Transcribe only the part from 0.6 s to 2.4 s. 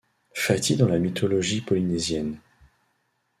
dans la mythologie polynésienne.